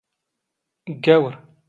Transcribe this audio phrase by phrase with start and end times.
[0.91, 1.33] ⴳⴳⴰⵡⵔ!